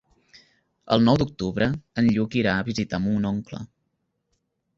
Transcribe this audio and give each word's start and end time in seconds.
El 0.95 1.03
nou 1.07 1.19
d'octubre 1.21 1.67
en 2.03 2.09
Lluc 2.15 2.39
irà 2.41 2.55
a 2.55 2.65
visitar 2.71 3.01
mon 3.05 3.29
oncle. 3.35 3.61